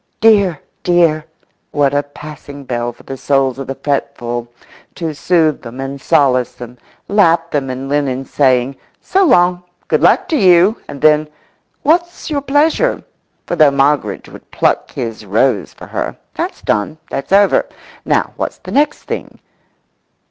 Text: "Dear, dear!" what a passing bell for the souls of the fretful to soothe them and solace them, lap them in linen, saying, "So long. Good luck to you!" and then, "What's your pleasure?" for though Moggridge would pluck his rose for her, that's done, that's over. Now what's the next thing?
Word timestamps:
"Dear, 0.19 0.59
dear!" 0.81 1.25
what 1.69 1.93
a 1.93 2.01
passing 2.01 2.63
bell 2.63 2.91
for 2.91 3.03
the 3.03 3.17
souls 3.17 3.59
of 3.59 3.67
the 3.67 3.75
fretful 3.75 4.47
to 4.95 5.13
soothe 5.13 5.61
them 5.61 5.79
and 5.79 6.01
solace 6.01 6.53
them, 6.53 6.79
lap 7.07 7.51
them 7.51 7.69
in 7.69 7.87
linen, 7.87 8.25
saying, 8.25 8.77
"So 8.99 9.23
long. 9.23 9.61
Good 9.87 10.01
luck 10.01 10.27
to 10.29 10.37
you!" 10.37 10.81
and 10.87 11.01
then, 11.01 11.27
"What's 11.83 12.31
your 12.31 12.41
pleasure?" 12.41 13.03
for 13.45 13.55
though 13.55 13.69
Moggridge 13.69 14.27
would 14.27 14.49
pluck 14.49 14.89
his 14.89 15.23
rose 15.23 15.71
for 15.71 15.85
her, 15.85 16.17
that's 16.33 16.63
done, 16.63 16.97
that's 17.11 17.31
over. 17.31 17.67
Now 18.03 18.33
what's 18.37 18.57
the 18.57 18.71
next 18.71 19.03
thing? 19.03 19.37